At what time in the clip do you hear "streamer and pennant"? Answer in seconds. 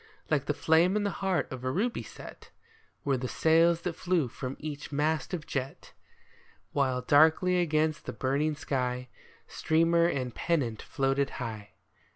9.45-10.81